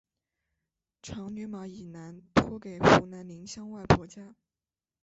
[1.03, 4.33] 长女马以南托给湖南宁乡外婆家。